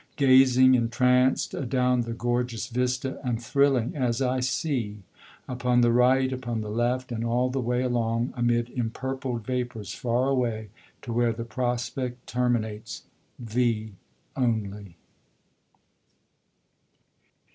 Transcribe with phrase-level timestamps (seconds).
[0.15, 5.03] Gazing, entranced, adown the gorgeous vista, And thrilling as I see,
[5.47, 10.29] upon the right, Upon the left, and all the way along, Amid empurpled vapours, far
[10.29, 10.69] away
[11.03, 13.03] To where the prospect terminates
[13.37, 13.93] thee
[14.35, 14.97] only.